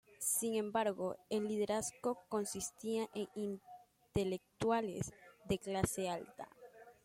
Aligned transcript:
Sin 0.17 0.55
embargo, 0.55 1.15
el 1.29 1.47
liderazgo 1.47 2.17
consistía 2.27 3.07
en 3.13 3.29
intelectuales 3.35 5.13
de 5.47 5.59
clase 5.59 6.09
alta. 6.09 6.49